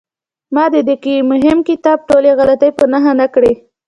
ما 0.55 0.65
د 0.73 0.75
دې 0.87 1.15
مهم 1.31 1.57
کتاب 1.69 1.99
ټولې 2.09 2.31
غلطۍ 2.39 2.71
په 2.77 2.83
نښه 2.91 3.13
نه 3.19 3.27
کړې. 3.33 3.51